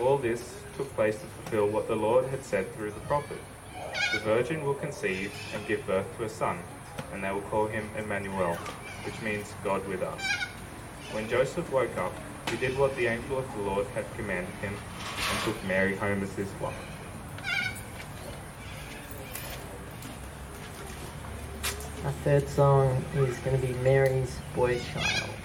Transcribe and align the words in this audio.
All 0.00 0.18
this 0.18 0.54
took 0.76 0.94
place 0.94 1.14
to 1.14 1.26
fulfill 1.26 1.68
what 1.68 1.88
the 1.88 1.96
Lord 1.96 2.26
had 2.26 2.44
said 2.44 2.70
through 2.74 2.90
the 2.90 3.00
prophet. 3.00 3.38
The 4.12 4.18
virgin 4.18 4.62
will 4.64 4.74
conceive 4.74 5.32
and 5.54 5.66
give 5.66 5.86
birth 5.86 6.06
to 6.18 6.24
a 6.24 6.28
son, 6.28 6.58
and 7.12 7.24
they 7.24 7.30
will 7.30 7.40
call 7.42 7.66
him 7.66 7.88
Emmanuel, 7.96 8.56
which 9.04 9.20
means 9.22 9.54
God 9.64 9.86
with 9.88 10.02
us. 10.02 10.22
When 11.12 11.28
Joseph 11.28 11.70
woke 11.72 11.96
up, 11.96 12.12
he 12.50 12.58
did 12.58 12.78
what 12.78 12.94
the 12.96 13.06
angel 13.06 13.38
of 13.38 13.56
the 13.56 13.62
Lord 13.62 13.86
had 13.94 14.04
commanded 14.16 14.54
him 14.56 14.74
and 14.74 15.40
took 15.44 15.64
Mary 15.64 15.96
home 15.96 16.22
as 16.22 16.32
his 16.34 16.48
wife. 16.60 16.74
Our 22.04 22.12
third 22.22 22.48
song 22.48 23.02
is 23.14 23.38
going 23.38 23.60
to 23.60 23.66
be 23.66 23.72
Mary's 23.80 24.36
Boy 24.54 24.78
Child. 24.92 25.35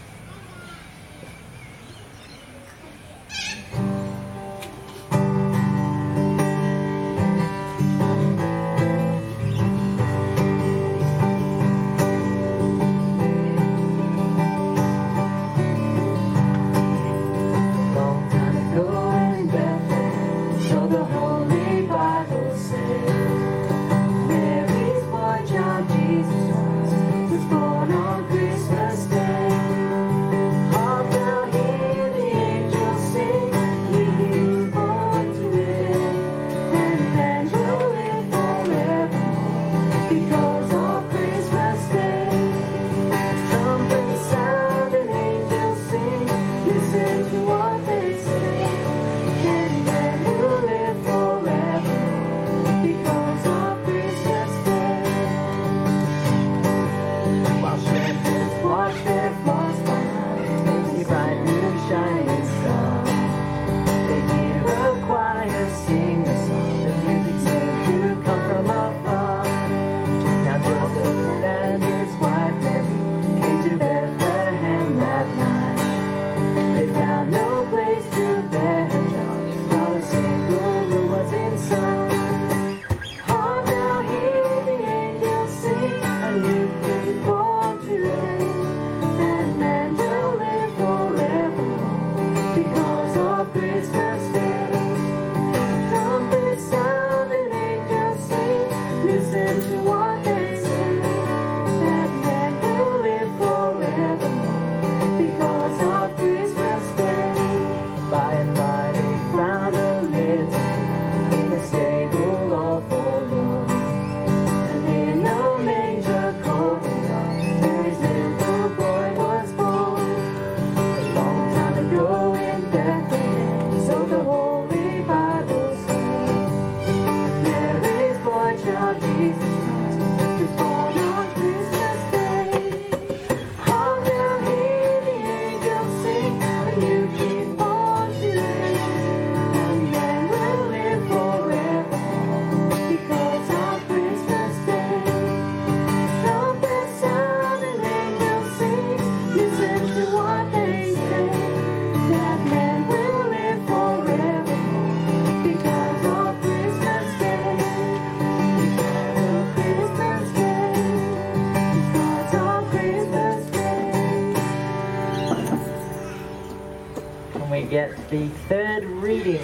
The 168.10 168.28
third 168.48 168.84
reading, 168.86 169.44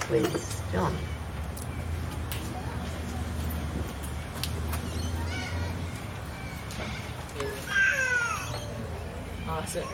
please? 0.00 0.60
John. 0.72 0.96
Awesome. 9.48 9.88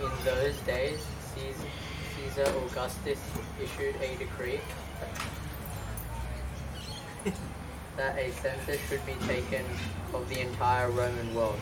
In 0.00 0.10
those 0.24 0.56
days, 0.60 1.06
Caesar, 1.34 1.68
Caesar 2.16 2.52
Augustus 2.66 3.20
issued 3.62 3.96
a 3.96 4.16
decree 4.16 4.60
that 7.96 8.18
a 8.18 8.30
census 8.32 8.80
should 8.88 9.04
be 9.06 9.14
taken 9.26 9.64
of 10.12 10.28
the 10.28 10.40
entire 10.40 10.90
Roman 10.90 11.34
world. 11.34 11.58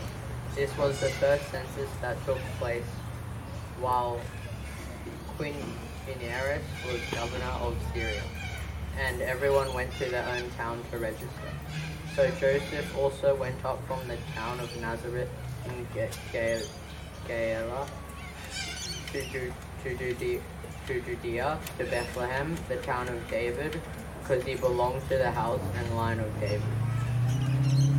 This 0.55 0.77
was 0.79 1.01
the 1.01 1.09
first 1.09 1.51
census 1.51 1.91
that 2.01 2.23
took 2.25 2.39
place 2.59 2.85
while 3.81 4.21
Quirinius 5.37 6.61
was 6.87 7.01
governor 7.13 7.53
of 7.61 7.77
Syria, 7.93 8.23
and 8.99 9.21
everyone 9.23 9.73
went 9.75 9.93
to 9.99 10.05
their 10.11 10.27
own 10.29 10.49
town 10.51 10.83
to 10.91 10.99
register. 10.99 11.29
So 12.15 12.31
Joseph 12.39 12.97
also 12.97 13.35
went 13.35 13.65
up 13.65 13.85
from 13.87 14.07
the 14.07 14.17
town 14.35 14.61
of 14.61 14.75
Nazareth 14.81 15.31
in 15.67 15.87
Ga- 15.95 16.11
Ga- 16.33 16.67
Galilee 17.27 17.89
to, 19.13 19.53
to, 19.83 19.97
Judea, 19.97 20.41
to 20.87 21.01
Judea, 21.01 21.59
to 21.79 21.85
Bethlehem, 21.85 22.57
the 22.69 22.77
town 22.77 23.09
of 23.09 23.31
David, 23.31 23.81
because 24.21 24.45
he 24.45 24.55
belonged 24.55 25.03
to 25.09 25.19
the 25.19 25.31
house 25.31 25.61
and 25.77 25.97
line 25.97 26.21
of 26.21 26.41
David. 26.41 26.63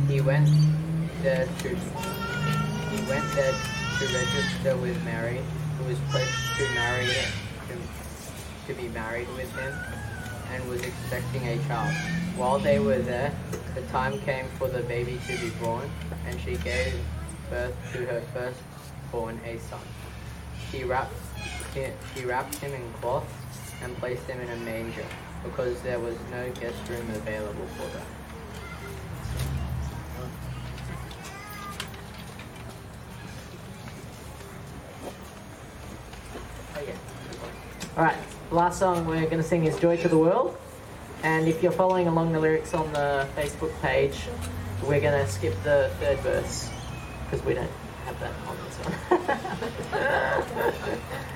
He 0.08 0.20
went 0.20 0.48
there 1.22 1.46
to 1.46 1.68
he 1.68 3.10
went 3.10 3.30
there 3.32 3.52
to 3.52 4.04
register 4.06 4.76
with 4.76 5.02
Mary, 5.04 5.40
who 5.78 5.88
was 5.88 5.98
pledged 6.10 6.58
to 6.58 6.74
marry 6.74 7.06
to, 7.06 8.66
to 8.66 8.80
be 8.80 8.88
married 8.88 9.28
with 9.36 9.50
him, 9.56 9.74
and 10.52 10.68
was 10.68 10.82
expecting 10.82 11.46
a 11.48 11.58
child. 11.66 11.94
While 12.36 12.58
they 12.58 12.78
were 12.78 12.98
there, 12.98 13.32
the 13.74 13.82
time 13.82 14.18
came 14.20 14.46
for 14.58 14.68
the 14.68 14.82
baby 14.82 15.18
to 15.26 15.36
be 15.38 15.50
born, 15.62 15.90
and 16.26 16.40
she 16.40 16.56
gave 16.56 16.94
birth 17.50 17.74
to 17.92 18.06
her 18.06 18.22
firstborn, 18.32 19.40
a 19.44 19.58
son. 19.58 19.80
She 20.70 20.84
wrapped 20.84 21.12
him, 21.74 21.92
he 22.14 22.24
wrapped 22.24 22.56
him 22.56 22.72
in 22.72 22.92
cloth 22.94 23.26
and 23.82 23.96
placed 23.98 24.26
him 24.26 24.40
in 24.40 24.48
a 24.48 24.56
manger 24.64 25.04
because 25.44 25.80
there 25.82 26.00
was 26.00 26.16
no 26.30 26.50
guest 26.60 26.76
room 26.88 27.08
available 27.10 27.66
for 27.76 27.86
them. 27.96 28.06
All 37.96 38.04
right, 38.04 38.18
last 38.50 38.78
song 38.78 39.06
we're 39.06 39.24
going 39.24 39.38
to 39.38 39.42
sing 39.42 39.64
is 39.64 39.80
Joy 39.80 39.96
to 39.96 40.08
the 40.08 40.18
World. 40.18 40.54
And 41.22 41.48
if 41.48 41.62
you're 41.62 41.72
following 41.72 42.08
along 42.08 42.32
the 42.32 42.38
lyrics 42.38 42.74
on 42.74 42.92
the 42.92 43.26
Facebook 43.34 43.72
page, 43.80 44.18
we're 44.82 45.00
going 45.00 45.18
to 45.18 45.26
skip 45.32 45.54
the 45.62 45.90
third 45.98 46.18
verse 46.18 46.68
because 47.24 47.42
we 47.46 47.54
don't 47.54 47.70
have 48.04 48.20
that 48.20 48.34
on 48.46 48.56
this 48.66 48.76
one. 50.76 51.32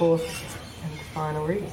fourth 0.00 0.82
and 0.82 0.98
final 1.12 1.46
reading? 1.46 1.70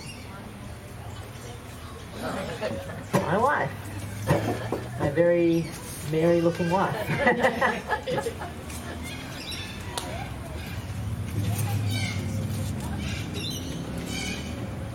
My 3.14 3.38
wife. 3.38 3.72
My 5.00 5.10
very 5.12 5.66
merry 6.12 6.42
looking 6.42 6.70
wife. 6.70 6.94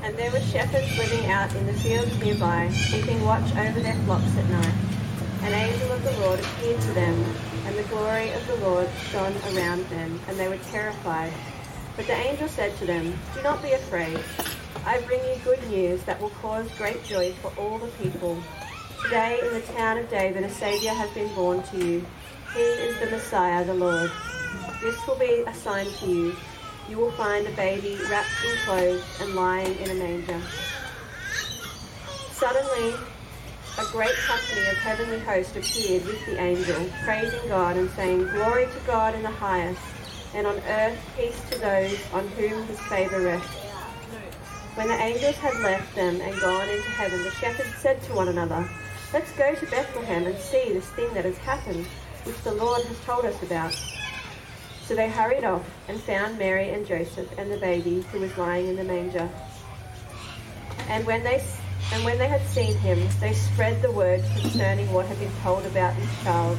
And 0.05 0.19
there 0.19 0.33
were 0.33 0.41
shepherds 0.41 0.99
living 0.99 1.31
out 1.31 1.55
in 1.55 1.65
the 1.65 1.73
fields 1.73 2.19
nearby, 2.19 2.71
keeping 2.91 3.25
watch 3.25 3.55
over 3.57 3.81
their 3.81 3.95
flocks 4.05 4.37
at 4.37 4.51
night. 4.51 4.75
An 5.43 5.55
angel 5.55 5.93
of 5.93 6.03
the 6.03 6.11
Lord 6.21 6.41
appeared 6.41 6.81
to 6.83 6.93
them, 6.93 7.25
and 7.65 7.79
the 7.79 7.85
glory 7.85 8.31
of 8.33 8.47
the 8.49 8.57
Lord 8.57 8.91
shone 9.11 9.33
around 9.55 9.87
them, 9.87 10.21
and 10.29 10.39
they 10.39 10.49
were 10.49 10.59
terrified. 10.71 11.33
But 11.97 12.07
the 12.07 12.15
angel 12.15 12.49
said 12.49 12.77
to 12.79 12.87
them, 12.87 13.19
Do 13.35 13.43
not 13.43 13.63
be 13.63 13.73
afraid. 13.73 14.19
I 14.87 15.01
bring 15.03 15.21
you 15.21 15.37
good 15.45 15.63
news 15.69 16.03
that 16.05 16.21
will 16.21 16.31
cause 16.31 16.71
great 16.79 17.05
joy 17.05 17.33
for 17.35 17.53
all 17.59 17.79
the 17.79 17.89
people. 18.03 18.43
Today 19.05 19.41
in 19.45 19.53
the 19.53 19.61
town 19.61 19.99
of 19.99 20.09
David 20.09 20.43
a 20.45 20.51
Saviour 20.51 20.95
has 20.95 21.11
been 21.11 21.33
born 21.35 21.63
to 21.65 21.79
you. 21.79 22.07
He 22.55 22.61
is 22.61 22.99
the 22.99 23.07
Messiah, 23.07 23.65
the 23.65 23.75
Lord. 23.75 24.11
This 24.81 24.97
will 25.07 25.17
be 25.17 25.45
a 25.47 25.55
sign 25.55 25.87
to 25.87 26.07
you. 26.07 26.37
You 26.89 26.99
will 26.99 27.13
find 27.13 27.47
a 27.47 27.51
baby 27.53 27.99
wrapped 28.11 28.29
in 28.45 28.57
clothes 28.65 29.05
and 29.21 29.35
lying 29.35 29.77
in 29.79 29.91
a 29.91 29.95
manger. 29.95 30.41
Suddenly, 32.33 32.95
a 33.79 33.85
great 33.93 34.15
company 34.27 34.67
of 34.67 34.77
heavenly 34.79 35.19
hosts 35.21 35.57
appeared 35.57 36.05
with 36.05 36.27
the 36.27 36.41
angel, 36.41 36.91
praising 37.05 37.49
God 37.49 37.77
and 37.77 37.89
saying, 37.91 38.27
Glory 38.29 38.67
to 38.67 38.81
God 38.87 39.15
in 39.15 39.23
the 39.23 39.31
highest, 39.31 39.81
and 40.35 40.47
on 40.47 40.59
earth 40.59 40.99
peace 41.17 41.41
to 41.51 41.59
those 41.59 41.99
on 42.13 42.27
whom 42.29 42.67
his 42.67 42.81
favour 42.81 43.21
rests. 43.21 43.55
When 44.75 44.89
the 44.89 44.95
angels 44.95 45.37
had 45.37 45.61
left 45.61 45.95
them 45.95 46.21
and 46.21 46.41
gone 46.41 46.69
into 46.69 46.91
heaven, 46.91 47.23
the 47.23 47.31
shepherds 47.33 47.75
said 47.77 48.01
to 48.03 48.15
one 48.15 48.29
another, 48.29 48.67
Let's 49.13 49.31
go 49.33 49.55
to 49.55 49.67
Bethlehem 49.67 50.27
and 50.27 50.39
see 50.39 50.73
this 50.73 50.87
thing 50.91 51.13
that 51.13 51.27
has 51.27 51.37
happened, 51.39 51.87
which 52.25 52.41
the 52.43 52.55
Lord 52.55 52.83
has 52.83 52.99
told 53.05 53.27
us 53.27 53.43
about. 53.43 53.75
So 54.87 54.95
they 54.95 55.11
hurried 55.11 55.45
off 55.45 55.65
and 55.89 56.01
found 56.01 56.39
Mary 56.39 56.71
and 56.71 56.87
Joseph 56.87 57.29
and 57.39 57.53
the 57.53 57.59
baby 57.59 58.03
who 58.11 58.21
was 58.21 58.37
lying 58.39 58.69
in 58.69 58.77
the 58.77 58.85
manger. 58.85 59.29
And 60.89 61.07
when 61.07 61.23
they 61.23 61.43
and 61.93 62.05
when 62.05 62.17
they 62.17 62.29
had 62.29 62.47
seen 62.49 62.75
him, 62.79 63.07
they 63.21 63.35
spread 63.35 63.83
the 63.83 63.93
word 63.93 64.23
concerning 64.41 64.91
what 64.93 65.05
had 65.07 65.19
been 65.19 65.33
told 65.43 65.67
about 65.67 65.95
this 65.97 66.23
child, 66.23 66.59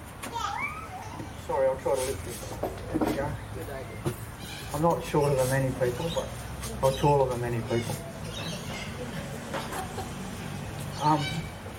Sorry, 1.51 1.67
I'll 1.67 1.75
try 1.75 1.95
to 1.95 2.01
lift 2.05 2.25
this. 2.25 2.39
There 2.93 3.09
we 3.09 3.17
go. 3.17 3.29
I'm 4.73 4.81
not 4.81 5.03
shorter 5.03 5.35
than 5.35 5.49
many 5.49 5.69
people, 5.81 6.09
but 6.15 6.25
I'm 6.81 6.97
taller 6.97 7.29
than 7.29 7.41
many 7.41 7.59
people. 7.63 7.93
Um, 11.03 11.19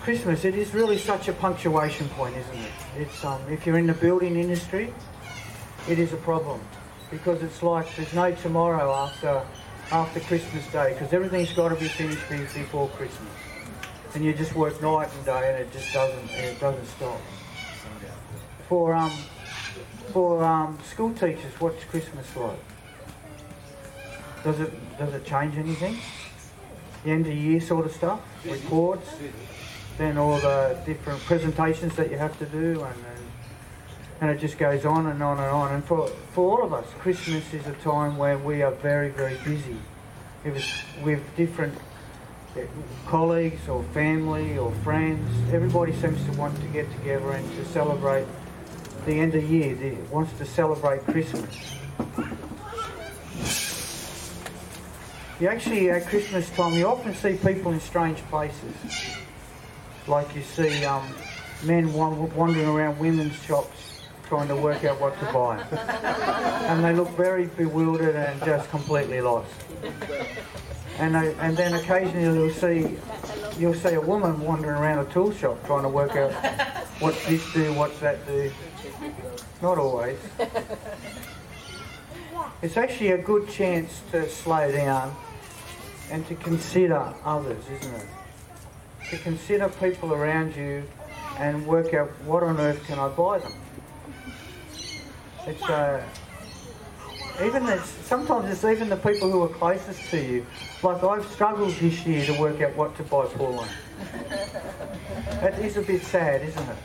Christmas. 0.02 0.45
It 0.45 0.57
is 0.57 0.75
really 0.75 0.99
such 0.99 1.29
a 1.29 1.33
punctuation 1.33 2.07
point, 2.11 2.37
isn't 2.37 2.55
it? 2.55 2.73
It's 2.99 3.25
um. 3.25 3.41
If 3.49 3.64
you're 3.64 3.79
in 3.79 3.87
the 3.87 3.95
building 3.95 4.37
industry, 4.37 4.93
it 5.88 5.99
is 5.99 6.12
a 6.12 6.19
problem 6.19 6.61
because 7.11 7.43
it's 7.43 7.62
like 7.62 7.97
there's 7.97 8.12
no 8.12 8.35
tomorrow 8.35 8.93
after 8.93 9.43
after 9.91 10.21
Christmas 10.21 10.71
Day 10.71 10.93
because 10.93 11.14
everything's 11.14 11.55
got 11.55 11.71
to 11.71 11.76
be 11.76 11.88
finished 11.88 12.29
before 12.29 12.91
Christmas, 12.91 13.33
and 14.14 14.23
you 14.23 14.35
just 14.35 14.55
work 14.55 14.83
night 14.83 15.09
and 15.17 15.25
day, 15.25 15.50
and 15.50 15.62
it 15.62 15.73
just 15.73 15.95
doesn't 15.95 16.31
it 16.31 16.61
doesn't 16.61 16.87
stop. 16.88 17.19
For 18.69 18.93
um 18.93 19.12
for 20.12 20.45
um 20.45 20.78
school 20.85 21.12
teachers, 21.12 21.52
what's 21.59 21.85
Christmas 21.85 22.37
like? 22.37 22.59
Does 24.45 24.61
it 24.61 24.99
does 24.99 25.14
it 25.14 25.25
change 25.25 25.57
anything? 25.57 25.99
The 27.04 27.11
end 27.11 27.26
of 27.26 27.33
year 27.33 27.61
sort 27.61 27.87
of 27.87 27.92
stuff, 27.92 28.21
reports, 28.45 29.09
then 29.99 30.19
all 30.19 30.38
the 30.38 30.78
different 30.87 31.21
presentations 31.21 31.97
that 31.97 32.11
you 32.11 32.19
have 32.19 32.38
to 32.38 32.47
do, 32.47 32.83
and 32.83 32.97
and, 32.97 33.26
and 34.21 34.31
it 34.31 34.38
just 34.38 34.59
goes 34.59 34.85
on 34.85 35.07
and 35.07 35.23
on 35.23 35.38
and 35.38 35.50
on. 35.50 35.73
And 35.73 35.85
for 35.85 36.09
for 36.33 36.59
all 36.59 36.66
of 36.66 36.73
us, 36.73 36.87
Christmas 36.99 37.52
is 37.54 37.66
a 37.66 37.75
time 37.75 38.19
where 38.19 38.38
we 38.38 38.62
are 38.62 38.73
very 38.73 39.09
very 39.09 39.37
busy. 39.45 39.76
If 40.45 40.57
it's 40.57 41.04
with 41.04 41.23
different 41.37 41.78
uh, 42.57 42.61
colleagues 43.07 43.69
or 43.69 43.83
family 43.95 44.59
or 44.59 44.73
friends, 44.83 45.31
everybody 45.52 45.92
seems 45.92 46.25
to 46.26 46.33
want 46.33 46.61
to 46.61 46.66
get 46.66 46.90
together 46.99 47.31
and 47.31 47.49
to 47.52 47.64
celebrate 47.64 48.26
the 49.06 49.18
end 49.18 49.35
of 49.35 49.44
year. 49.50 49.75
They 49.75 49.97
wants 50.11 50.37
to 50.38 50.47
celebrate 50.47 51.04
Christmas. 51.04 51.76
You 55.40 55.49
actually, 55.49 55.90
at 55.90 56.06
Christmas 56.06 56.49
time, 56.50 56.75
you 56.75 56.87
often 56.87 57.14
see 57.14 57.35
people 57.35 57.73
in 57.73 57.80
strange 57.80 58.18
places. 58.30 58.75
Like 60.06 60.35
you 60.37 60.42
see 60.42 60.85
um, 60.85 61.02
men 61.64 61.92
wandering 61.92 62.68
around 62.68 62.99
women's 62.99 63.35
shops 63.42 64.02
trying 64.28 64.49
to 64.49 64.56
work 64.56 64.85
out 64.85 65.00
what 65.00 65.18
to 65.18 65.25
buy. 65.32 65.61
and 66.68 66.85
they 66.85 66.94
look 66.94 67.11
very 67.11 67.47
bewildered 67.47 68.16
and 68.16 68.40
just 68.44 68.71
completely 68.71 69.21
lost. 69.21 69.50
And, 70.99 71.14
they, 71.14 71.35
and 71.35 71.56
then 71.56 71.75
occasionally 71.75 72.38
you'll 72.38 72.50
see, 72.54 72.97
you'll 73.59 73.75
see 73.75 73.94
a 73.94 74.00
woman 74.00 74.40
wandering 74.40 74.76
around 74.76 75.06
a 75.06 75.11
tool 75.12 75.32
shop 75.32 75.64
trying 75.66 75.82
to 75.82 75.88
work 75.88 76.16
out 76.16 76.32
what's 77.02 77.26
this 77.26 77.52
do, 77.52 77.73
what's 77.75 77.99
that 77.99 78.25
do. 78.26 78.50
Not 79.61 79.78
always. 79.78 80.18
It's 82.62 82.76
actually 82.76 83.11
a 83.11 83.18
good 83.18 83.49
chance 83.49 84.02
to 84.12 84.28
slow 84.28 84.71
down 84.71 85.16
and 86.12 86.25
to 86.28 86.37
consider 86.37 87.12
others, 87.25 87.64
isn't 87.68 87.94
it? 87.94 88.06
To 89.11 89.18
consider 89.18 89.68
people 89.68 90.14
around 90.14 90.54
you 90.54 90.85
and 91.38 91.66
work 91.66 91.92
out 91.92 92.09
what 92.25 92.44
on 92.44 92.61
earth 92.61 92.85
can 92.87 93.00
I 93.00 93.09
buy 93.09 93.40
them. 93.40 93.52
It's 95.44 95.62
uh, 95.64 96.04
even 97.44 97.68
it's, 97.68 97.88
sometimes 98.06 98.49
it's 98.49 98.64
even 98.64 98.88
the 98.88 98.97
people 98.97 99.28
who 99.28 99.42
are 99.42 99.49
closest 99.49 100.09
to 100.11 100.25
you. 100.25 100.47
Like 100.85 101.02
I've 101.02 101.26
struggled 101.32 101.75
this 101.75 102.06
year 102.06 102.25
to 102.26 102.38
work 102.38 102.61
out 102.61 102.76
what 102.76 102.97
to 102.99 103.02
buy 103.02 103.26
Pauline. 103.26 103.68
That 105.42 105.58
is 105.58 105.76
a 105.76 105.82
bit 105.82 106.04
sad, 106.04 106.42
isn't 106.42 106.68
it? 106.68 106.76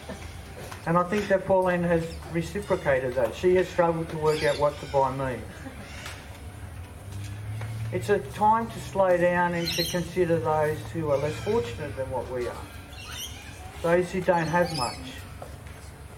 And 0.87 0.97
I 0.97 1.03
think 1.03 1.27
that 1.27 1.45
Pauline 1.45 1.83
has 1.83 2.03
reciprocated 2.31 3.13
that. 3.13 3.35
She 3.35 3.53
has 3.53 3.69
struggled 3.69 4.09
to 4.09 4.17
work 4.17 4.43
out 4.43 4.57
what 4.57 4.75
to 4.79 4.87
buy 4.87 5.15
me. 5.15 5.39
It's 7.93 8.09
a 8.09 8.17
time 8.17 8.65
to 8.65 8.79
slow 8.79 9.15
down 9.15 9.53
and 9.53 9.69
to 9.73 9.83
consider 9.83 10.39
those 10.39 10.79
who 10.91 11.11
are 11.11 11.17
less 11.17 11.35
fortunate 11.35 11.95
than 11.95 12.09
what 12.09 12.27
we 12.31 12.47
are. 12.47 12.65
Those 13.83 14.11
who 14.11 14.21
don't 14.21 14.47
have 14.47 14.75
much. 14.75 14.97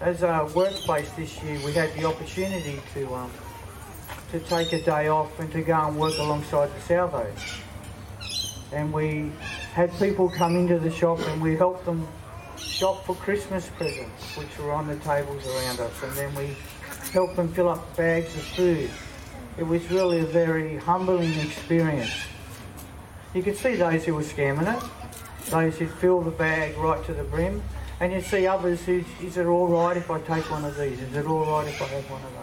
As 0.00 0.22
a 0.22 0.50
workplace 0.54 1.10
this 1.10 1.42
year, 1.42 1.60
we 1.62 1.74
had 1.74 1.92
the 1.92 2.06
opportunity 2.06 2.80
to 2.94 3.14
um, 3.16 3.30
to 4.32 4.40
take 4.40 4.72
a 4.72 4.80
day 4.80 5.08
off 5.08 5.38
and 5.40 5.52
to 5.52 5.60
go 5.60 5.74
and 5.74 5.98
work 5.98 6.16
alongside 6.16 6.74
the 6.74 6.80
Salvos. 6.80 7.38
And 8.72 8.90
we 8.94 9.30
had 9.74 9.92
people 9.98 10.30
come 10.30 10.56
into 10.56 10.78
the 10.78 10.90
shop 10.90 11.18
and 11.18 11.42
we 11.42 11.54
helped 11.54 11.84
them 11.84 12.08
shop 12.60 13.04
for 13.04 13.14
Christmas 13.16 13.68
presents, 13.76 14.36
which 14.36 14.58
were 14.58 14.72
on 14.72 14.86
the 14.86 14.96
tables 14.96 15.46
around 15.46 15.80
us. 15.80 16.02
And 16.02 16.12
then 16.12 16.34
we 16.34 16.56
helped 17.12 17.36
them 17.36 17.52
fill 17.52 17.68
up 17.68 17.96
bags 17.96 18.34
of 18.36 18.42
food. 18.42 18.90
It 19.58 19.64
was 19.64 19.90
really 19.90 20.20
a 20.20 20.26
very 20.26 20.76
humbling 20.76 21.34
experience. 21.40 22.12
You 23.34 23.42
could 23.42 23.56
see 23.56 23.76
those 23.76 24.04
who 24.04 24.14
were 24.14 24.22
scamming 24.22 24.74
it, 24.74 24.82
those 25.50 25.78
who 25.78 25.86
fill 25.86 26.22
the 26.22 26.30
bag 26.30 26.76
right 26.78 27.04
to 27.04 27.14
the 27.14 27.24
brim, 27.24 27.62
and 28.00 28.12
you 28.12 28.22
see 28.22 28.46
others 28.46 28.82
who, 28.84 29.04
is 29.22 29.36
it 29.36 29.46
all 29.46 29.68
right 29.68 29.96
if 29.96 30.10
I 30.10 30.20
take 30.20 30.50
one 30.50 30.64
of 30.64 30.76
these? 30.76 31.00
Is 31.00 31.14
it 31.14 31.26
all 31.26 31.44
right 31.44 31.68
if 31.68 31.82
I 31.82 31.86
have 31.86 32.10
one 32.10 32.22
of 32.22 32.32
those? 32.32 32.40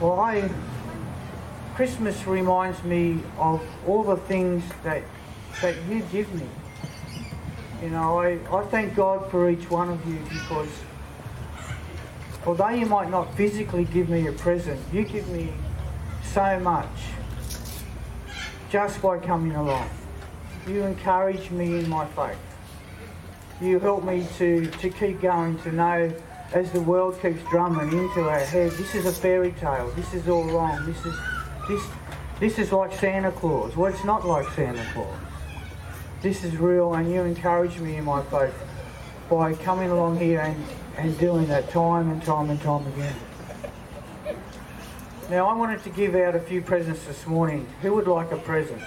Well, 0.00 0.20
I, 0.20 0.48
Christmas 1.80 2.26
reminds 2.26 2.84
me 2.84 3.22
of 3.38 3.62
all 3.88 4.04
the 4.04 4.18
things 4.18 4.62
that, 4.84 5.02
that 5.62 5.74
you 5.88 6.02
give 6.12 6.30
me. 6.34 6.46
You 7.82 7.88
know, 7.88 8.20
I, 8.20 8.38
I 8.54 8.66
thank 8.66 8.94
God 8.94 9.30
for 9.30 9.48
each 9.48 9.70
one 9.70 9.88
of 9.88 10.06
you 10.06 10.18
because 10.28 10.68
although 12.44 12.68
you 12.68 12.84
might 12.84 13.08
not 13.08 13.34
physically 13.34 13.86
give 13.86 14.10
me 14.10 14.26
a 14.26 14.32
present, 14.32 14.78
you 14.92 15.04
give 15.04 15.26
me 15.30 15.54
so 16.22 16.60
much 16.60 16.86
just 18.68 19.00
by 19.00 19.18
coming 19.18 19.52
along. 19.52 19.88
You 20.66 20.82
encourage 20.82 21.50
me 21.50 21.78
in 21.78 21.88
my 21.88 22.04
faith. 22.08 22.36
You 23.58 23.78
help 23.78 24.04
me 24.04 24.26
to, 24.36 24.66
to 24.66 24.90
keep 24.90 25.22
going, 25.22 25.58
to 25.60 25.72
know 25.72 26.12
as 26.52 26.70
the 26.72 26.82
world 26.82 27.18
keeps 27.22 27.42
drumming 27.48 27.90
into 27.90 28.28
our 28.28 28.38
head, 28.38 28.70
this 28.72 28.94
is 28.94 29.06
a 29.06 29.12
fairy 29.12 29.52
tale, 29.52 29.90
this 29.96 30.12
is 30.12 30.28
all 30.28 30.44
wrong, 30.44 30.84
this 30.84 31.06
is 31.06 31.16
this 31.70 31.86
this 32.40 32.58
is 32.58 32.72
like 32.72 32.92
Santa 32.92 33.30
Claus. 33.30 33.76
Well 33.76 33.92
it's 33.92 34.04
not 34.04 34.26
like 34.26 34.48
Santa 34.54 34.84
Claus. 34.92 35.16
This 36.20 36.42
is 36.42 36.56
real 36.56 36.94
and 36.94 37.10
you 37.10 37.22
encourage 37.22 37.78
me 37.78 37.96
in 37.96 38.04
my 38.04 38.22
faith 38.24 38.54
by 39.30 39.54
coming 39.54 39.90
along 39.90 40.18
here 40.18 40.40
and, 40.40 40.64
and 40.96 41.16
doing 41.18 41.46
that 41.46 41.70
time 41.70 42.10
and 42.10 42.22
time 42.22 42.50
and 42.50 42.60
time 42.60 42.86
again. 42.88 43.14
Now 45.30 45.46
I 45.46 45.54
wanted 45.54 45.84
to 45.84 45.90
give 45.90 46.16
out 46.16 46.34
a 46.34 46.40
few 46.40 46.60
presents 46.60 47.04
this 47.04 47.24
morning. 47.26 47.68
Who 47.82 47.94
would 47.94 48.08
like 48.08 48.32
a 48.32 48.36
present? 48.38 48.82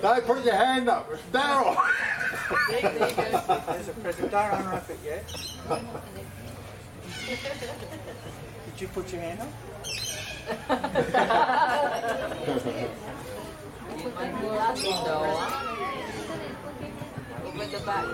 Don't 0.00 0.24
put 0.26 0.44
your 0.44 0.54
hand 0.54 0.88
up. 0.88 1.10
It's 1.12 1.22
Daryl. 1.30 1.76
There's 2.70 3.88
a 3.88 3.92
present. 3.92 4.30
Don't 4.30 4.54
unwrap 4.54 4.88
it 4.88 4.98
yet. 5.04 5.36
Did 8.74 8.80
you 8.80 8.88
put 8.88 9.12
your 9.12 9.20
hand 9.20 9.40
up? 9.40 9.48
Over 17.44 17.64
the 17.66 17.78
back. 17.86 18.04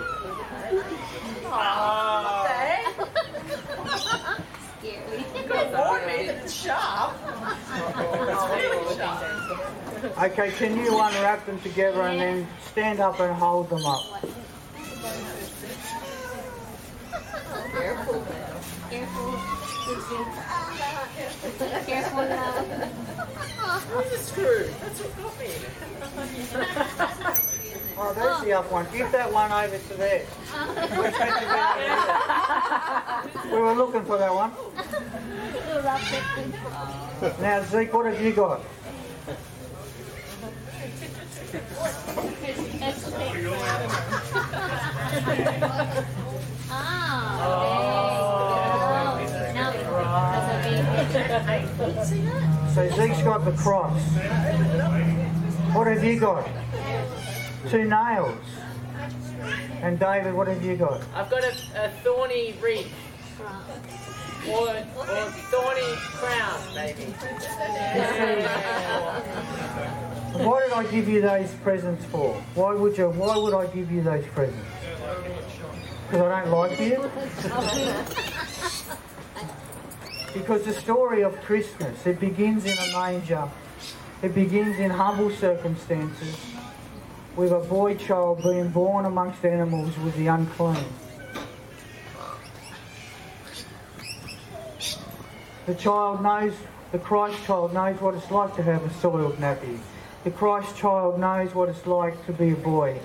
Scary. 4.79 5.25
Okay, 10.17 10.51
can 10.51 10.77
you 10.77 10.99
unwrap 10.99 11.45
them 11.45 11.59
together 11.61 12.01
and 12.03 12.19
then 12.19 12.47
stand 12.71 12.99
up 12.99 13.19
and 13.19 13.33
hold 13.33 13.69
them 13.69 13.85
up? 13.85 14.23
Careful. 17.71 18.25
Careful. 18.89 20.60
Careful 21.41 22.21
now. 22.21 22.65
Oh, 27.97 28.13
there's 28.13 28.41
the 28.41 28.53
other 28.53 28.67
one. 28.69 28.85
Give 28.93 29.11
that 29.11 29.31
one 29.33 29.51
over 29.51 29.77
to 29.77 29.93
there. 29.95 30.25
We're 30.97 31.11
taking 31.11 31.49
that 31.49 33.25
over. 33.41 33.55
We 33.55 33.61
were 33.61 33.73
looking 33.73 34.05
for 34.05 34.17
that 34.19 34.33
one. 34.33 34.51
Now, 37.41 37.63
Zeke, 37.63 37.93
what 37.93 38.05
have 38.05 38.21
you 38.21 38.33
got? 38.33 38.61
Ah, 46.73 47.35
there 47.61 47.73
you 47.73 47.83
go. 47.83 49.53
Now, 49.53 49.71
that's 50.31 51.15
okay. 51.15 51.20
So 51.31 52.89
Zeke's 52.89 53.21
got 53.21 53.45
the 53.45 53.53
cross. 53.53 54.01
What 55.73 55.87
have 55.87 56.03
you 56.03 56.19
got? 56.19 56.45
Two 57.69 57.85
nails. 57.85 58.37
And 59.81 59.97
David, 59.97 60.33
what 60.33 60.49
have 60.49 60.61
you 60.61 60.75
got? 60.75 61.01
I've 61.15 61.29
got 61.29 61.45
a, 61.45 61.53
a 61.75 61.89
thorny 62.03 62.55
wreath. 62.61 62.91
Or, 64.49 64.67
or 64.67 65.31
thorny 65.47 65.95
crown, 66.17 66.59
maybe. 66.75 67.03
Why 70.43 70.63
did 70.63 70.73
I 70.73 70.83
give 70.91 71.07
you 71.07 71.21
those 71.21 71.51
presents 71.63 72.03
for? 72.05 72.33
Why 72.55 72.73
would 72.73 72.97
you? 72.97 73.09
Why 73.09 73.37
would 73.37 73.53
I 73.53 73.67
give 73.67 73.89
you 73.89 74.01
those 74.01 74.25
presents? 74.27 74.67
Because 76.09 76.29
I 76.29 76.41
don't 76.41 76.51
like 76.51 76.77
you. 76.77 77.09
because 80.33 80.63
the 80.63 80.73
story 80.73 81.23
of 81.23 81.39
Christmas 81.41 82.05
it 82.05 82.19
begins 82.19 82.65
in 82.65 82.77
a 82.77 82.91
manger. 82.93 83.47
It 84.21 84.35
begins 84.35 84.77
in 84.77 84.91
humble 84.91 85.31
circumstances, 85.31 86.37
with 87.35 87.51
a 87.51 87.59
boy 87.59 87.95
child 87.95 88.43
being 88.43 88.69
born 88.69 89.05
amongst 89.05 89.43
animals 89.43 89.97
with 89.99 90.15
the 90.15 90.27
unclean. 90.27 90.85
The 95.65 95.75
child 95.75 96.21
knows, 96.21 96.53
the 96.91 96.99
Christ 96.99 97.43
child 97.45 97.73
knows 97.73 97.99
what 97.99 98.13
it's 98.13 98.29
like 98.29 98.55
to 98.57 98.63
have 98.63 98.83
a 98.83 98.93
soiled 98.95 99.37
nappy. 99.37 99.79
The 100.23 100.31
Christ 100.31 100.77
child 100.77 101.19
knows 101.19 101.55
what 101.55 101.69
it's 101.69 101.87
like 101.87 102.25
to 102.27 102.33
be 102.33 102.51
a 102.51 102.55
boy. 102.55 102.99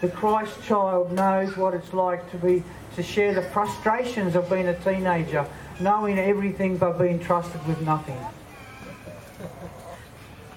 The 0.00 0.08
Christ 0.08 0.62
child 0.64 1.12
knows 1.12 1.56
what 1.56 1.74
it's 1.74 1.92
like 1.92 2.28
to 2.32 2.36
be 2.38 2.64
to 2.96 3.02
share 3.02 3.34
the 3.34 3.42
frustrations 3.42 4.34
of 4.34 4.50
being 4.50 4.68
a 4.68 4.78
teenager, 4.80 5.46
knowing 5.80 6.18
everything 6.18 6.76
but 6.76 6.98
being 6.98 7.18
trusted 7.18 7.66
with 7.66 7.80
nothing. 7.82 8.18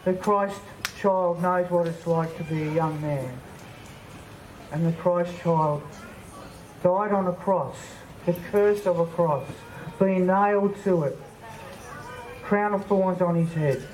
The 0.06 0.14
Christ 0.14 0.60
child 1.00 1.42
knows 1.42 1.70
what 1.70 1.88
it's 1.88 2.08
like 2.08 2.36
to 2.38 2.44
be 2.44 2.64
a 2.64 2.74
young 2.74 3.00
man. 3.02 3.40
And 4.72 4.86
the 4.86 4.94
Christ 4.94 5.32
child 5.42 5.82
died 6.84 7.12
on 7.12 7.28
a 7.28 7.34
cross, 7.34 7.78
the 8.26 8.34
curse 8.52 8.86
of 8.86 9.00
a 9.00 9.06
cross, 9.06 9.46
being 10.00 10.28
nailed 10.28 10.76
to 10.84 11.04
it, 11.04 11.18
crown 12.44 12.74
of 12.74 12.86
thorns 12.86 13.22
on 13.22 13.36
his 13.36 13.54
head. 13.54 13.88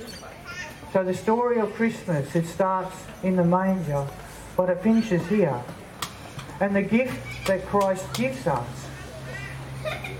So 0.91 1.03
the 1.03 1.13
story 1.13 1.59
of 1.59 1.73
Christmas, 1.73 2.35
it 2.35 2.45
starts 2.45 2.95
in 3.23 3.35
the 3.35 3.43
manger, 3.43 4.05
but 4.55 4.69
it 4.69 4.83
finishes 4.83 5.25
here. 5.27 5.59
And 6.59 6.75
the 6.75 6.83
gift 6.83 7.47
that 7.47 7.65
Christ 7.65 8.05
gives 8.13 8.45
us 8.45 8.82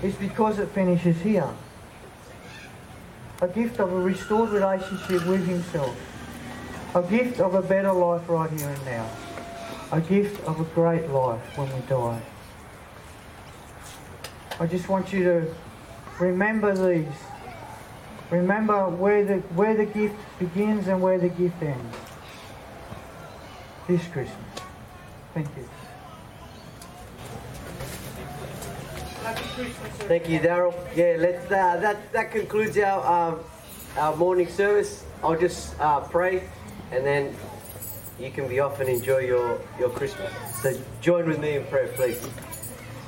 is 0.04 0.14
because 0.16 0.58
it 0.58 0.68
finishes 0.68 1.18
here. 1.22 1.48
A 3.40 3.48
gift 3.48 3.80
of 3.80 3.90
a 3.90 3.98
restored 3.98 4.50
relationship 4.50 5.26
with 5.26 5.46
himself. 5.46 5.96
A 6.94 7.02
gift 7.02 7.40
of 7.40 7.54
a 7.54 7.62
better 7.62 7.92
life 7.92 8.28
right 8.28 8.50
here 8.50 8.68
and 8.68 8.84
now. 8.84 9.10
A 9.92 10.00
gift 10.02 10.44
of 10.44 10.60
a 10.60 10.64
great 10.74 11.08
life 11.08 11.56
when 11.56 11.72
we 11.74 11.80
die. 11.88 12.20
I 14.60 14.66
just 14.66 14.88
want 14.90 15.10
you 15.12 15.24
to 15.24 15.54
remember 16.20 16.74
these. 16.76 17.08
Remember 18.30 18.88
where 18.90 19.24
the, 19.24 19.38
where 19.56 19.74
the 19.74 19.86
gift 19.86 20.16
begins 20.38 20.86
and 20.86 21.00
where 21.00 21.18
the 21.18 21.30
gift 21.30 21.62
ends. 21.62 21.96
This 23.88 24.06
Christmas. 24.08 24.60
Thank 25.32 25.48
you. 25.56 25.83
Thank 29.54 30.28
you, 30.28 30.40
Daryl. 30.40 30.74
Yeah, 30.96 31.16
let's. 31.18 31.46
Uh, 31.46 31.78
that 31.80 32.12
that 32.12 32.32
concludes 32.32 32.76
our 32.78 33.06
um, 33.06 33.40
our 33.96 34.16
morning 34.16 34.48
service. 34.48 35.04
I'll 35.22 35.38
just 35.38 35.78
uh, 35.78 36.00
pray, 36.00 36.42
and 36.90 37.06
then 37.06 37.36
you 38.18 38.32
can 38.32 38.48
be 38.48 38.58
off 38.58 38.80
and 38.80 38.88
enjoy 38.88 39.18
your 39.18 39.60
your 39.78 39.90
Christmas. 39.90 40.32
So 40.60 40.76
join 41.00 41.28
with 41.28 41.38
me 41.38 41.56
in 41.56 41.64
prayer, 41.66 41.86
please. 41.94 42.20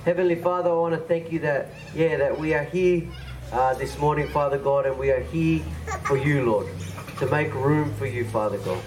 Heavenly 0.04 0.36
Father, 0.36 0.70
I 0.70 0.74
want 0.74 0.94
to 0.94 1.00
thank 1.00 1.32
you 1.32 1.40
that 1.40 1.70
yeah 1.96 2.16
that 2.16 2.38
we 2.38 2.54
are 2.54 2.64
here 2.64 3.08
uh, 3.50 3.74
this 3.74 3.98
morning, 3.98 4.28
Father 4.28 4.58
God, 4.58 4.86
and 4.86 4.96
we 4.96 5.10
are 5.10 5.22
here 5.34 5.64
for 6.04 6.16
you, 6.16 6.44
Lord, 6.48 6.68
to 7.18 7.26
make 7.26 7.52
room 7.54 7.92
for 7.94 8.06
you, 8.06 8.24
Father 8.24 8.58
God. 8.58 8.82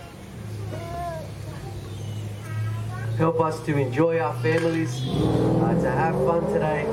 Help 3.19 3.41
us 3.41 3.61
to 3.65 3.77
enjoy 3.77 4.17
our 4.17 4.33
families, 4.35 5.05
uh, 5.05 5.77
to 5.81 5.91
have 5.91 6.15
fun 6.25 6.41
today, 6.53 6.85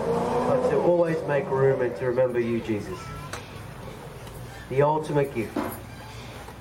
but 0.48 0.68
to 0.70 0.76
always 0.78 1.16
make 1.28 1.48
room 1.48 1.80
and 1.82 1.94
to 1.94 2.06
remember 2.06 2.40
you, 2.40 2.60
Jesus. 2.62 2.98
The 4.68 4.82
ultimate 4.82 5.32
gift, 5.32 5.56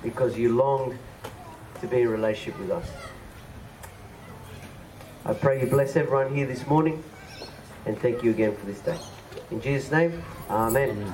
because 0.03 0.37
you 0.37 0.55
longed 0.55 0.99
to 1.81 1.87
be 1.87 2.01
in 2.01 2.09
relationship 2.09 2.59
with 2.59 2.69
us. 2.69 2.87
I 5.25 5.33
pray 5.33 5.59
you 5.59 5.65
bless 5.65 5.95
everyone 5.95 6.35
here 6.35 6.45
this 6.45 6.67
morning, 6.67 7.03
and 7.87 7.99
thank 7.99 8.21
you 8.21 8.29
again 8.29 8.55
for 8.55 8.67
this 8.67 8.81
day. 8.81 8.99
In 9.49 9.61
Jesus' 9.61 9.91
name, 9.91 10.23
Amen. 10.47 11.11